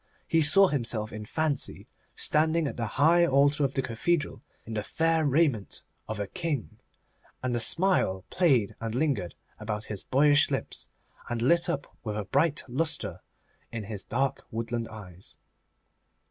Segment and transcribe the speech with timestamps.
[0.27, 4.81] He saw himself in fancy standing at the high altar of the cathedral in the
[4.81, 6.79] fair raiment of a King,
[7.43, 10.87] and a smile played and lingered about his boyish lips,
[11.29, 13.21] and lit up with a bright lustre
[13.69, 15.37] his dark woodland eyes.